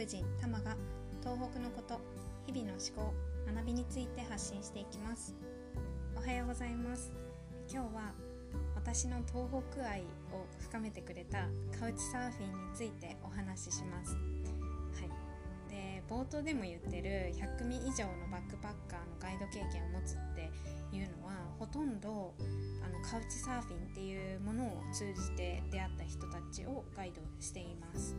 [0.00, 0.74] 北人タマが
[1.22, 2.00] 東北のこと
[2.46, 3.12] 日々の思考
[3.54, 5.34] 学びについて発信していきます。
[6.16, 7.12] おはようございます。
[7.70, 8.14] 今日は
[8.74, 10.00] 私の東北愛
[10.32, 14.16] を深めてくれたカウチサーフィンについてお話しします。
[16.10, 20.50] 冒頭でも言ってる100組以上のバックパッカーのガイド経験を持つって
[20.92, 22.34] いうのはほとんど
[22.84, 28.16] あのカウチサーフィンっていうものを通じて出会った人たちをガイドしています。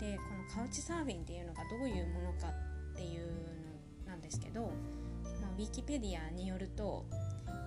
[0.00, 3.26] でこのカウチサーフィンっていうのがどういうものかっていう
[4.06, 4.62] のなんですけど、
[5.40, 7.04] ま、ウィキペディアによると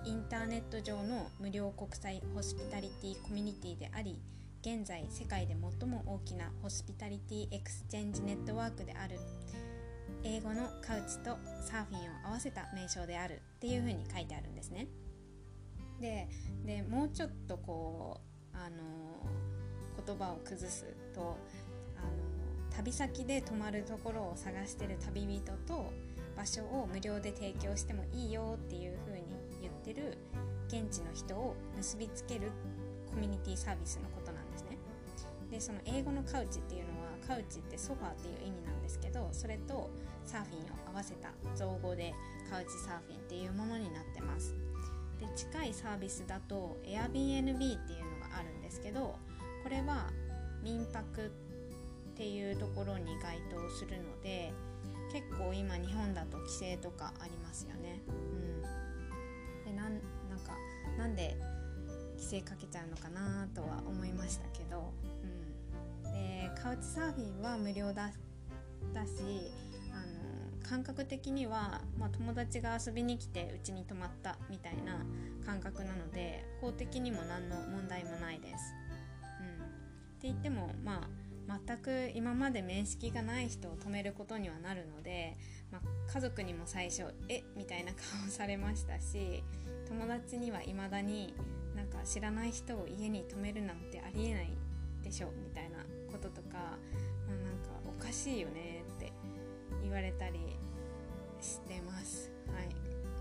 [0.04, 4.20] インターネット上の無料国際ホスピタリティコミュニティであり
[4.60, 9.18] 現在世界で最も大きなホスピタリティエクスチェンジネットワークである
[10.24, 14.88] 英語のカウチとサーフィンを合わせた名称であるっていうふうに書いてあるんですね。
[16.00, 16.28] で
[16.64, 18.20] でもうちょっとこ
[18.52, 18.76] う、あの
[20.04, 21.36] 言葉を崩すと、
[21.96, 25.92] あの旅先で泊まるところを探してる旅人と
[26.36, 29.22] 場所を無料で提供してもいいよっていうふうに
[29.60, 30.18] 言ってる
[30.68, 32.50] 現地の人を結びつける
[33.10, 34.78] コミュニティサービスのことなんですね。
[35.50, 39.90] でその英語のカウチっていうのはカウチってソファーっていう意味なんですけどそれと
[40.26, 42.14] サーフィンを合わせた造語で
[42.50, 44.54] カウチサーフィンっていうものになってます。
[45.20, 49.16] で近いサービスだと Airbnb っていうのがあるんですけど
[49.62, 50.10] これは
[50.62, 54.52] 民泊っていうところに該当するので
[55.12, 58.00] 結構今日本だと規制とかありますよね。
[58.08, 58.62] うん。
[59.64, 60.56] でなんなんか
[60.98, 61.36] なんで
[62.16, 64.92] 規制かけちゃうのかなとは思いましたけど、
[66.04, 68.10] うん、でカウチサーフィンは無料だ
[68.92, 69.10] だし
[70.68, 75.04] 感覚的には、まあ、友達が遊びに来てうちに泊まったみたいな
[75.44, 78.74] 感覚なので法的にも何の問題もないです。
[79.40, 79.68] うん、っ
[80.20, 81.24] て言ってもまあ
[81.66, 85.36] 全く今まで面識がない人を止めることにはなるので、
[85.70, 89.44] まあ、家族にも最初「えみたいな顔をされましたし
[89.88, 91.34] 友達にはいまだに
[91.76, 94.56] なんか知らない人を家に泊めるなんてありえない
[95.02, 95.78] でしょみたいな
[96.10, 98.73] こととか、まあ、なんかおかしいよね
[99.94, 100.40] われたり
[101.40, 102.32] してます。
[102.52, 102.68] はい。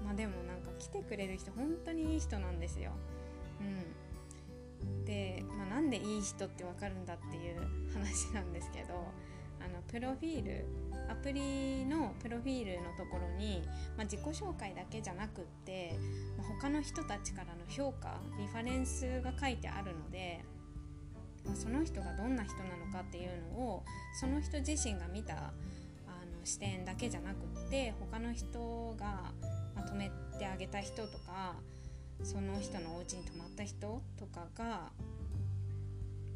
[0.04, 2.92] まあでもなんか来てくれる人本当にいい人なんですよ。
[3.62, 4.04] うん。
[5.06, 7.58] で、まあ、なんでいい人ってわかるんだっていう
[7.94, 8.94] 話なんですけど
[9.60, 10.66] あのプロフィール
[11.10, 13.62] アプリのプロフィールのところに、
[13.98, 15.98] まあ、自己紹介だけじゃなくって、
[16.38, 20.44] まあ、他の人たちからの評価リファレンスが書いてあるので、
[21.46, 23.84] まあ、その人がどんな人なのかっていうのを
[24.20, 25.54] その人自身が見た
[26.44, 29.32] 視点だけじゃなくって他の人が、
[29.76, 31.56] ま止めてあげた人とか
[32.24, 34.92] その人のお家に泊まった人とかが、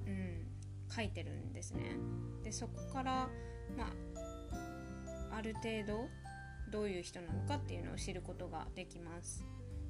[0.06, 0.48] うん、
[0.94, 1.98] 書いてるんですね。
[2.44, 3.30] でそこから
[3.76, 3.86] ま
[5.32, 6.08] あ、ある程度
[6.72, 9.44] どういう人なのかっていうのを知ることができます。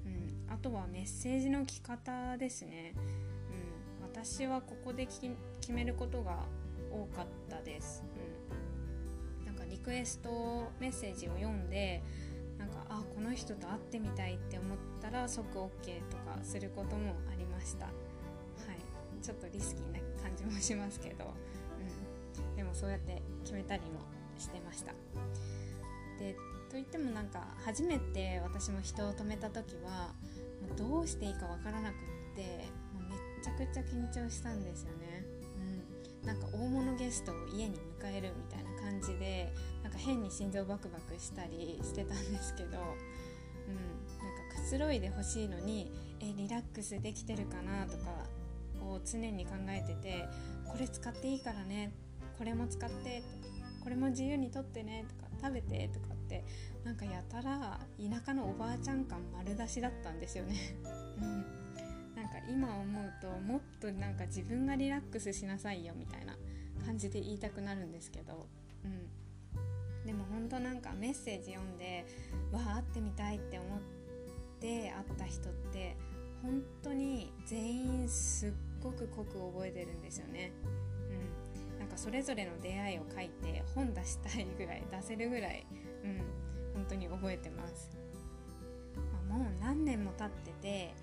[0.06, 2.94] うん、あとはメッセージの聞き方ですね。
[2.96, 5.28] うん、私はここで決
[5.72, 6.46] めることが
[6.92, 8.04] 多かったです。
[9.88, 12.04] クエストメッセージを読んで
[12.60, 15.70] なんかあこの人と会ってみたいって思ったら即 OK
[16.10, 17.86] とかすることもありました。
[17.86, 21.34] はい、ちょっとリスキーな感じもしますけど。
[22.44, 22.56] うん。
[22.58, 24.02] でもそうやって決めたりも
[24.38, 24.92] してました。
[26.20, 26.36] で
[26.70, 30.12] といってもなんか初めて私も人を止めた時は
[30.76, 31.98] どうしていいかわからなくっ
[32.36, 32.42] て
[32.94, 35.24] もうめっちゃくちゃ緊張したんですよね。
[36.24, 36.28] うん。
[36.28, 38.57] なんか大物ゲストを家に迎えるみたいな。
[38.88, 39.52] 感じで
[39.84, 42.78] なんか変に心臓バクバクしたりしてたんですけど
[43.68, 48.26] うん、なんかくつろいでほしいのにえリラックスできてるかなとか
[48.82, 50.26] を常に考えてて
[50.66, 51.92] これ使っていいからね
[52.38, 53.22] これも使って
[53.84, 56.44] これも自由にとってねとか食べてとかって
[56.84, 60.56] なんかやたら田舎のおばあちゃん感丸出しだったんですよね。
[61.20, 61.46] うん、
[62.16, 66.38] なんか今思うともっとなんか自分がリラックスしなさいよみたいな
[66.86, 68.48] 感じで言いたくなるんですけど、
[68.88, 72.06] うん、でも本当なんかメッセージ読んで
[72.52, 73.80] わあ会ってみたいって思っ
[74.60, 75.96] て会った人って
[76.42, 78.52] 本当に全員すっ
[78.82, 80.52] ごく濃く覚えてるんですよね。
[81.10, 81.80] うん。
[81.80, 85.66] なんかそれぞれの出会いを書いて本出したいぐらい出せるぐらい、
[86.04, 86.18] うん、
[86.74, 87.98] 本当に覚えてます、
[89.30, 90.96] あ、もう何年も経ってて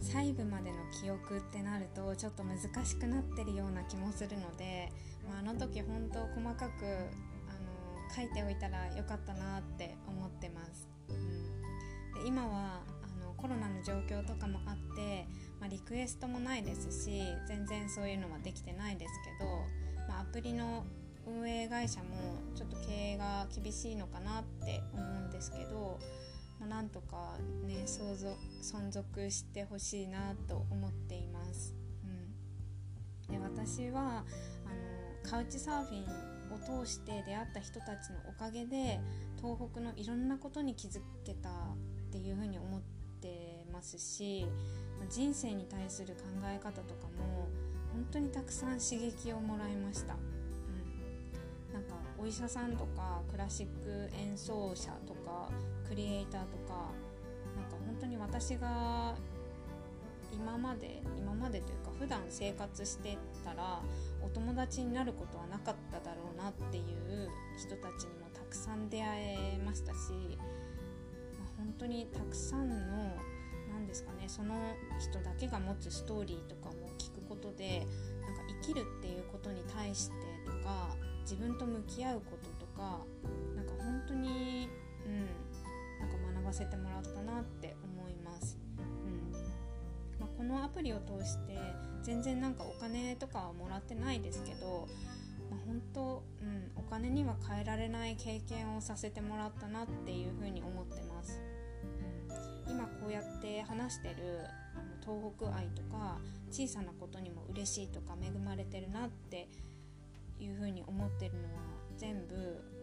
[0.00, 4.92] 細部までの記憶ってなるとちょっと難しくなってるような気もするので、
[5.28, 15.26] まあ、あの時本当細かくあの書いておいたらよかったなって思ってます、うん、で今はあのコロナの状況とかもあって、
[15.60, 20.84] まあ、リクエストもないですし全然そういうのはできてないですけどまあ、アプリの
[21.26, 22.06] 運営会社も
[22.54, 25.98] ちょっと経営が厳しいのかなって思うんですけど、
[26.60, 31.74] まあ、なんとかね存続してほしいなと思っています。
[33.28, 34.24] うん、で私は
[35.28, 36.04] カウチサーフィン
[36.54, 39.00] を通して出会った人たちのおかげで
[39.36, 41.52] 東北のいろんなことに気づけたっ
[42.12, 42.80] ていうふうに思っ
[43.20, 44.46] てますし
[45.10, 47.48] 人生に対する考え方とかも
[47.92, 50.16] 本当にたくさん刺激をもらいました、う
[51.70, 55.50] ん、なんかお医者さんとかクラシック演奏者とか
[55.88, 56.90] クリエイターとか
[57.56, 59.14] なんか本当に私が
[60.32, 63.80] 今まで今までというか普段生活してたら
[64.24, 69.06] お友達になることはなかっただろうなっていう人たちにもたくさん出会
[69.54, 69.98] えましたし、
[71.38, 73.14] まあ、本当にたくさんの
[73.70, 74.54] 何ですかねその
[74.98, 77.86] 人だけが持つストーリーとかも聞くことで
[78.22, 80.14] なんか生きるっていうことに対して
[80.46, 83.00] とか自分と向き合うこととか
[83.54, 84.68] なんか本当に
[85.06, 85.26] うん
[86.00, 88.63] なんか学ばせてもらったなって思います。
[90.36, 91.58] このアプリを通して
[92.02, 94.88] 全然なんかお金とかはもらってないですけど、
[95.50, 101.40] まあ、本当、うん、お金には変えられない経験をさせてもらったなっていうふうに思ってます。
[101.58, 101.64] うん
[102.66, 104.14] 今こうやって話してる
[104.74, 106.18] あの東北愛とか
[106.50, 109.48] 小さなことにも嬉しいとか恵まれてるなって
[110.40, 111.60] いうふうに思ってるのは
[111.96, 112.34] 全部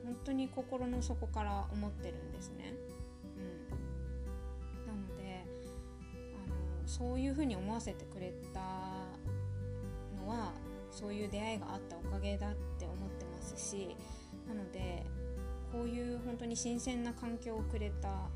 [0.05, 2.73] 本当に心の底から思ってるんですね。
[7.01, 8.59] そういうふうに思わせてくれた
[10.15, 10.53] のは
[10.91, 13.95] そういう出会いがあったおかげだって思ってますし
[14.47, 15.03] なので
[15.71, 18.29] こういう本当に新鮮な環境をくれた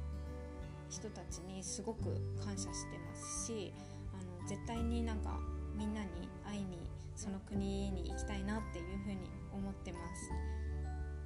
[0.89, 2.05] 人たちにすごく
[2.43, 3.71] 感謝してますし
[4.13, 5.37] あの絶対になんか
[5.75, 6.07] みんなに
[6.43, 6.79] 会いに
[7.15, 10.31] その国に行きたいなっていうふうに思ってます。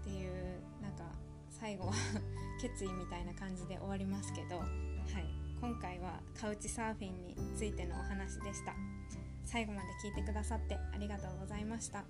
[0.01, 1.03] っていうなんか
[1.50, 1.94] 最後は
[2.62, 8.74] 決意みたいな感じで終わりますけど、はい、今回はカウチサーフィンについてのお話でした。
[9.44, 12.06] 最後まで聞いてくださってありがとうございました。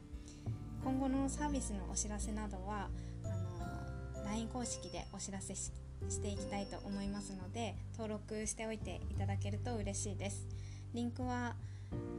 [0.83, 2.89] 今後のサービスのお知らせなどは
[3.23, 5.71] あの LINE 公式でお知らせし
[6.21, 10.47] ていきたいと思いますので登録しておいていただけると嬉しいです。
[10.93, 11.55] リンクは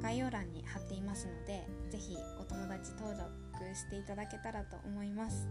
[0.02, 5.46] 概要欄に貼っていますので是非お友達登録していただけたらと思います。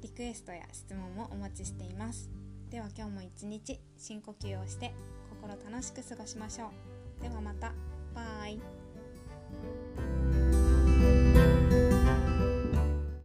[0.00, 2.30] リクエストや質問もお待ちしています。
[2.70, 4.92] では今日も一日深呼吸をして
[5.30, 6.70] 心楽しく過ごしましょ
[7.18, 7.22] う。
[7.22, 7.72] ではまた。
[8.14, 8.87] バイ。